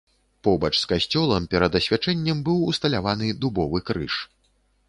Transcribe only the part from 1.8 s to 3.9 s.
асвячэннем быў усталяваны дубовы